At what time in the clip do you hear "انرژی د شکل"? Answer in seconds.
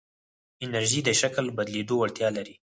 0.63-1.45